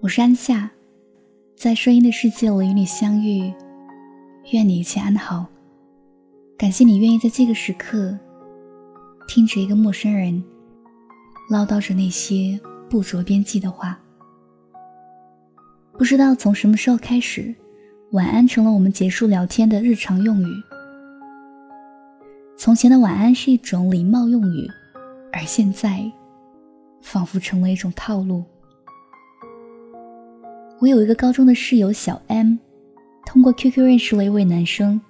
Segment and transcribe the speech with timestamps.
[0.00, 0.70] 我是安夏，
[1.56, 3.50] 在声音的世界里与你相遇，
[4.52, 5.46] 愿你一切安好。
[6.58, 8.14] 感谢你愿意在这个时刻，
[9.26, 10.44] 听着一个陌生人
[11.48, 12.60] 唠叨着那些
[12.90, 13.98] 不着边际的话。
[15.96, 17.54] 不知道从什么时候开始，
[18.10, 20.46] 晚安成了我们结束聊天的日常用语。
[22.56, 24.68] 从前的晚安是一种礼貌用语，
[25.32, 26.04] 而现在，
[27.00, 28.42] 仿佛成了一种套路。
[30.80, 32.56] 我有一个高中的室友小 M，
[33.24, 35.00] 通过 QQ 认识了一位男生，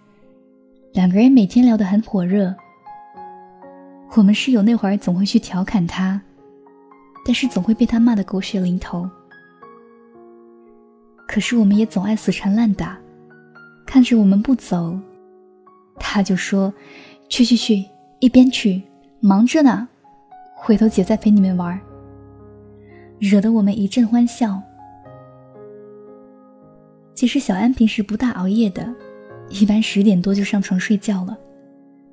[0.92, 2.54] 两个人每天聊得很火热。
[4.16, 6.20] 我们室友那会儿总会去调侃他，
[7.24, 9.08] 但是总会被他骂得狗血淋头。
[11.34, 12.96] 可是我们也总爱死缠烂打，
[13.84, 14.96] 看着我们不走，
[15.96, 16.72] 他就说
[17.28, 17.84] ：“去去去，
[18.20, 18.80] 一边去，
[19.18, 19.88] 忙着呢，
[20.54, 21.76] 回头姐再陪你们玩。”
[23.18, 24.62] 惹得我们一阵欢笑。
[27.16, 28.94] 其实小安平时不大熬夜的，
[29.48, 31.36] 一般十点多就上床睡觉了。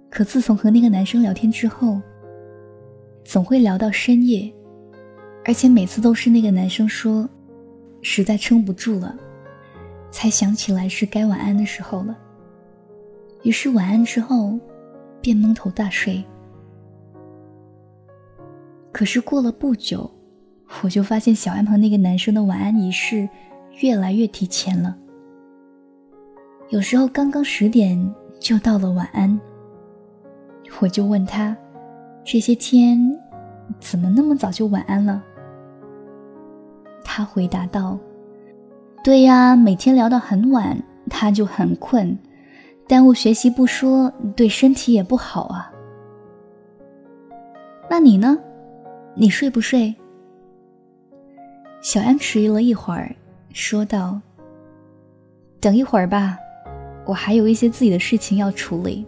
[0.09, 2.01] 可自从和那个男生聊天之后，
[3.23, 4.51] 总会聊到深夜，
[5.45, 7.29] 而且每次都是那个男生说
[8.01, 9.15] 实在撑不住了，
[10.11, 12.17] 才想起来是该晚安的时候了。
[13.43, 14.59] 于是晚安之后，
[15.21, 16.23] 便蒙头大睡。
[18.91, 20.09] 可是过了不久，
[20.83, 23.27] 我就发现小安和那个男生的晚安仪式。
[23.79, 24.95] 越来越提前了，
[26.69, 29.39] 有时候刚刚十点就到了晚安。
[30.81, 31.55] 我就问他，
[32.23, 32.99] 这些天
[33.79, 35.23] 怎么那么早就晚安了？
[37.13, 37.99] 他回答道
[39.03, 42.17] ：“对呀，每天聊到很晚，他就很困，
[42.87, 45.69] 耽误学习不说，对身体也不好啊。
[47.89, 48.39] 那你呢？
[49.13, 49.93] 你睡不睡？”
[51.83, 53.13] 小安迟疑了一会儿。
[53.51, 54.17] 说道
[55.59, 56.37] ：“等一会儿吧，
[57.05, 59.05] 我还有一些自己的事情要处理。”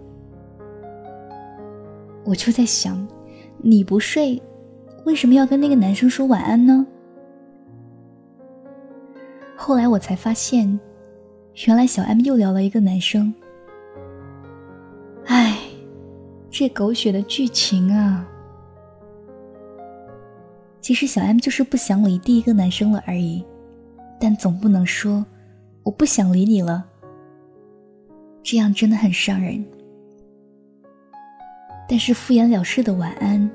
[2.26, 3.08] 我就在想，
[3.60, 4.44] 你不睡，
[5.06, 6.86] 为什么要跟那个男生说晚安呢？
[9.66, 10.78] 后来我才发现，
[11.68, 13.34] 原来小 M 又聊了一个男生。
[15.28, 15.58] 唉，
[16.50, 18.28] 这狗血的剧情啊！
[20.82, 23.42] 其实小 M 就是不想理第一个男生了而已。
[24.20, 25.26] 但总不能说
[25.84, 26.84] 我不想理你了，
[28.44, 29.64] 这样真的很伤人。
[31.88, 33.50] 但是敷衍了事的晚安，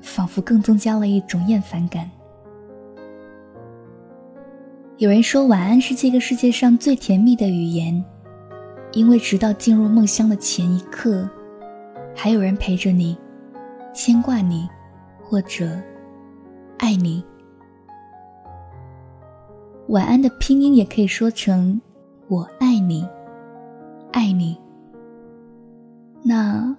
[0.00, 2.10] 仿佛更增加了一种厌烦感。
[4.98, 8.04] 有人说晚安是这个世界上最甜蜜的语言，
[8.90, 11.30] 因为直到进入梦乡的前一刻，
[12.16, 13.16] 还有人陪着你，
[13.94, 14.68] 牵挂你，
[15.22, 15.70] 或者
[16.78, 17.24] 爱你。
[19.86, 21.80] 晚安的拼音也可以说成
[22.26, 23.08] “我爱你，
[24.10, 24.60] 爱你”。
[26.24, 26.76] 那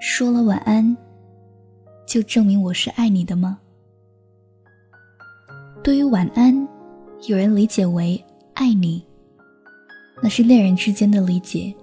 [0.00, 0.96] 说了晚安，
[2.06, 3.58] 就证明我是爱你的吗？
[5.82, 6.66] 对于晚安，
[7.26, 8.22] 有人理解为
[8.54, 9.04] 爱你，
[10.22, 11.74] 那是恋人之间的理解。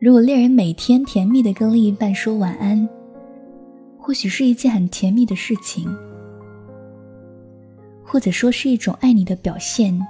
[0.00, 2.88] 如果恋人每天甜蜜的跟另一半说晚安，
[3.98, 5.94] 或许是一件很甜蜜的事情。
[8.02, 10.00] 或者说是一种爱你的表现，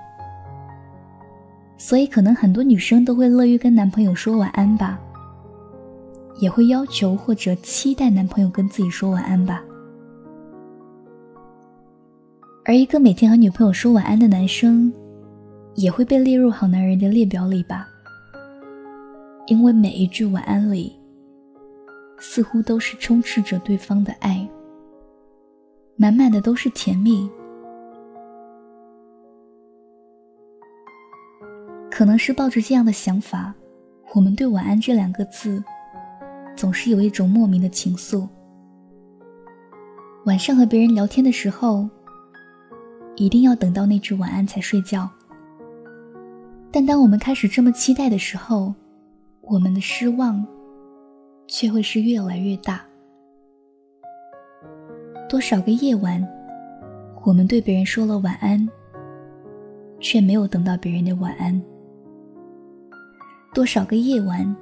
[1.76, 5.00] 所以可能很多女生都会乐于跟男朋友说晚安吧，
[6.38, 9.64] 也会要求或者期待男朋友跟自己说晚安吧。
[12.66, 14.90] 而一个每天和女朋友说晚安的男生，
[15.74, 17.86] 也会被列入好男人的列表里吧，
[19.48, 20.98] 因为每一句晚安里，
[22.18, 24.48] 似乎都是充斥着对方的爱，
[25.96, 27.28] 满满的都是甜蜜。
[31.90, 33.54] 可能是抱着这样的想法，
[34.14, 35.62] 我们对“晚安”这两个字，
[36.56, 38.26] 总是有一种莫名的情愫。
[40.24, 41.86] 晚上和别人聊天的时候，
[43.16, 45.08] 一定要等到那句晚安才睡觉。
[46.70, 48.74] 但当我们开始这么期待的时候，
[49.42, 50.44] 我们的失望，
[51.46, 52.84] 却会是越来越大。
[55.28, 56.26] 多少个夜晚，
[57.22, 58.68] 我们对别人说了晚安，
[60.00, 61.60] 却没有等到别人的晚安。
[63.52, 64.54] 多少个夜晚，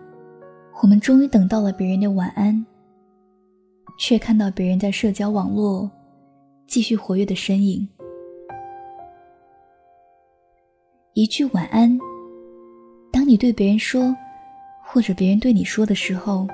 [0.82, 2.64] 我们终于等到了别人的晚安，
[3.99, 5.90] 却看到别人在社交网络
[6.66, 7.88] 继续活跃的身影，
[11.14, 11.99] 一句晚安，
[13.12, 14.17] 当你对别人说，
[14.82, 16.49] 或者别人对你说的时候，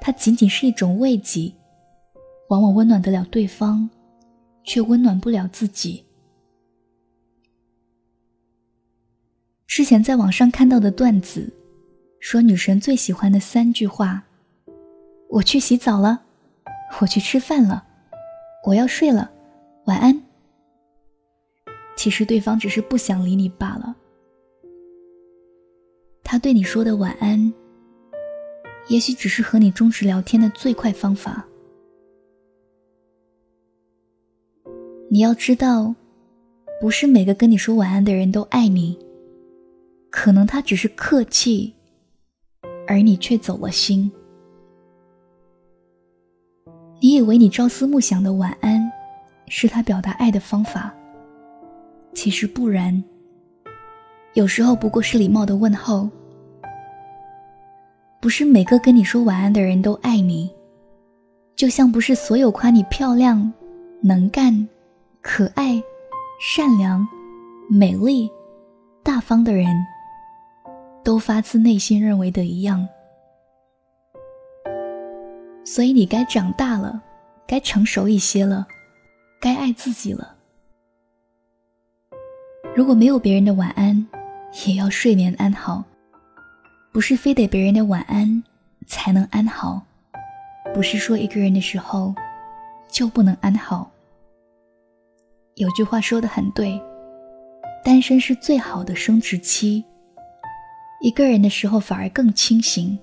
[0.00, 1.52] 它仅仅是一种慰藉，
[2.48, 3.88] 往往温暖得了对方，
[4.64, 6.04] 却温暖不了自己。
[9.68, 11.48] 之前在网上看到的段子，
[12.18, 14.24] 说女神最喜欢的三句话：
[15.28, 16.20] 我去洗澡了，
[17.00, 17.86] 我去吃饭了，
[18.66, 19.30] 我要睡了，
[19.84, 20.20] 晚安。
[21.98, 23.96] 其实对方只是不想理你罢了。
[26.22, 27.52] 他对你说的晚安，
[28.86, 31.44] 也许只是和你终止聊天的最快方法。
[35.10, 35.92] 你要知道，
[36.80, 38.96] 不是每个跟你说晚安的人都爱你。
[40.08, 41.74] 可能他只是客气，
[42.86, 44.08] 而你却走了心。
[47.00, 48.88] 你以为你朝思暮想的晚安，
[49.48, 50.94] 是他表达爱的方法，
[52.18, 53.00] 其实不然。
[54.34, 56.10] 有时候不过是礼貌的问候。
[58.20, 60.50] 不是每个跟你说晚安的人都爱你，
[61.54, 63.52] 就像不是所有夸你漂亮、
[64.02, 64.68] 能干、
[65.22, 65.80] 可爱、
[66.40, 67.06] 善良、
[67.70, 68.28] 美丽、
[69.04, 69.68] 大方的人。
[71.04, 72.86] 都发自内心认为的一样，
[75.64, 77.00] 所以你该长大了，
[77.46, 78.66] 该成熟一些了，
[79.40, 80.37] 该爱自己了。
[82.74, 84.06] 如果没有别人的晚安，
[84.66, 85.82] 也要睡眠安好，
[86.92, 88.42] 不是非得别人的晚安
[88.86, 89.82] 才能安好，
[90.72, 92.14] 不是说一个人的时候
[92.88, 93.90] 就不能安好。
[95.56, 96.80] 有句话说的很对，
[97.84, 99.84] 单身是最好的生殖期。
[101.00, 102.96] 一个人的时候，反而更清醒，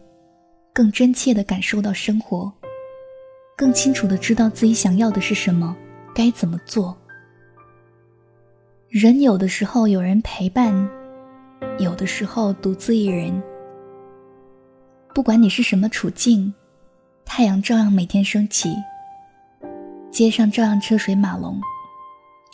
[0.74, 2.52] 更真切的感受到生活，
[3.58, 5.76] 更清楚的知道自己想要的是什么，
[6.14, 6.98] 该怎么做。
[8.98, 10.74] 人有的时候有人陪伴，
[11.80, 13.44] 有的时候独自一人。
[15.14, 16.54] 不管你是什么处境，
[17.26, 18.74] 太阳照样每天升起，
[20.10, 21.60] 街上照样车水马龙，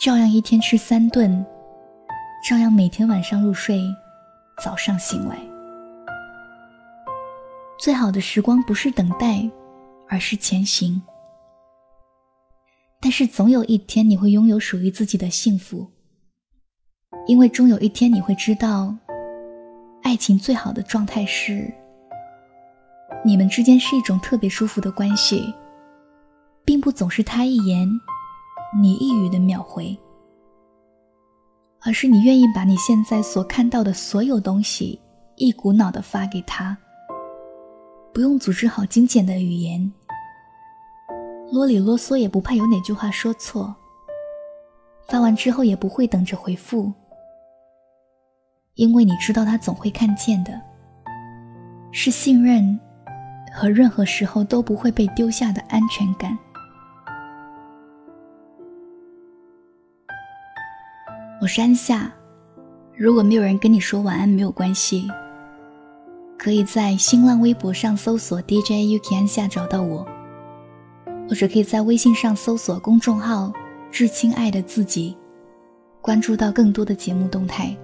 [0.00, 1.46] 照样一天吃三顿，
[2.44, 3.80] 照样每天晚上入睡。
[4.60, 5.38] 早上醒来，
[7.78, 9.48] 最好的时光不是等待，
[10.08, 11.00] 而是前行。
[13.00, 15.88] 但是总有一天你会拥有属于自己的幸福，
[17.26, 18.94] 因为终有一天你会知道，
[20.02, 21.72] 爱情最好的状态是，
[23.24, 25.54] 你们之间是一种特别舒服的关系，
[26.64, 27.88] 并不总是他一言，
[28.80, 29.96] 你一语的秒回。
[31.84, 35.00] 而是你愿意把你现在所看到的所有东西
[35.34, 36.76] 一股脑的发给他，
[38.12, 39.92] 不用组织好精简的语言，
[41.50, 43.74] 啰里啰嗦也不怕有哪句话说错。
[45.08, 46.92] 发完之后也不会等着回复，
[48.74, 50.58] 因为你知道他总会看见的，
[51.90, 52.78] 是信任
[53.52, 56.36] 和任何时候都不会被丢下的安全感。
[61.38, 62.10] 我是安夏，
[62.96, 65.06] 如果没有人跟你说晚安，没有关系，
[66.38, 70.06] 可以在新浪微博上搜索 DJ UK 安夏找到我，
[71.28, 73.52] 或者可以在微信上搜索公众号
[73.92, 75.14] “致亲爱的自己”，
[76.00, 77.76] 关注到更多的节目动态。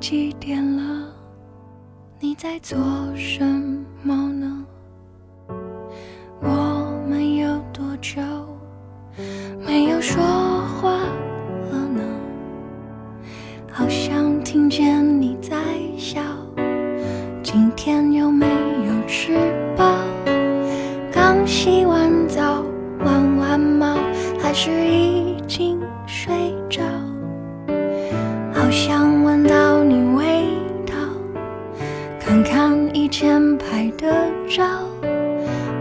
[0.00, 1.12] 几点了？
[2.18, 2.78] 你在做
[3.14, 3.44] 什
[4.02, 4.64] 么呢？
[6.40, 8.22] 我们有多久
[9.66, 10.22] 没有说
[10.80, 10.90] 话
[11.70, 12.02] 了呢？
[13.70, 15.54] 好像听见你在
[15.98, 16.22] 笑。
[17.42, 19.36] 今天有没有吃
[19.76, 19.84] 饱？
[21.12, 22.64] 刚洗完澡，
[23.04, 23.98] 玩完猫，
[24.40, 25.29] 还是一
[33.20, 34.64] 前拍的照，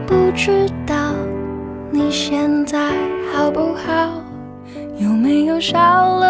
[0.05, 1.13] 不知道
[1.89, 2.91] 你现在
[3.31, 4.21] 好不好，
[4.97, 5.77] 有没有少
[6.17, 6.28] 了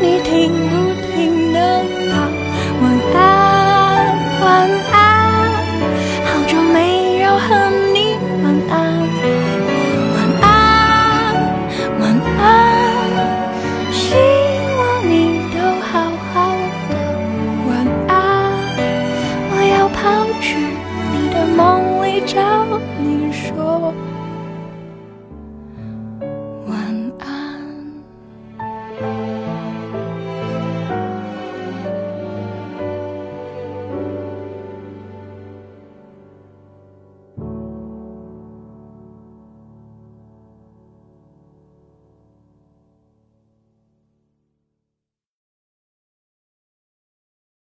[0.00, 0.71] 你听